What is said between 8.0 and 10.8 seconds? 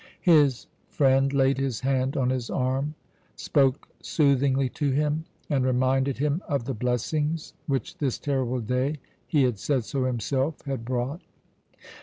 terrible day he had said so himself